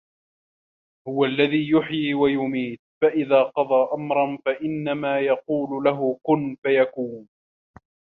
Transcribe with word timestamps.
هُوَ 1.07 1.25
الَّذي 1.25 1.69
يُحيي 1.71 2.13
وَيُميتُ 2.13 2.79
فَإِذا 3.01 3.43
قَضى 3.43 3.87
أَمرًا 3.93 4.37
فَإِنَّما 4.45 5.19
يَقولُ 5.19 5.83
لَهُ 5.83 6.19
كُن 6.23 6.57
فَيَكونُ 6.63 7.27